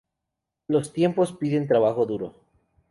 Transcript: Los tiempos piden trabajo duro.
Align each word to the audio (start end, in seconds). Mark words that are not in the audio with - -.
Los 0.67 0.93
tiempos 0.93 1.33
piden 1.33 1.67
trabajo 1.67 2.07
duro. 2.07 2.33